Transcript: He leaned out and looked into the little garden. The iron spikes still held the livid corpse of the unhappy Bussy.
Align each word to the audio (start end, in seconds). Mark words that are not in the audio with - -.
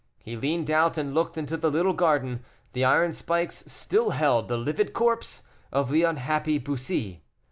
He 0.23 0.35
leaned 0.35 0.71
out 0.71 0.97
and 0.97 1.13
looked 1.13 1.37
into 1.37 1.55
the 1.57 1.69
little 1.69 1.93
garden. 1.93 2.43
The 2.73 2.83
iron 2.83 3.13
spikes 3.13 3.71
still 3.71 4.09
held 4.09 4.47
the 4.47 4.57
livid 4.57 4.93
corpse 4.93 5.43
of 5.71 5.91
the 5.91 6.01
unhappy 6.01 6.57
Bussy. 6.57 7.21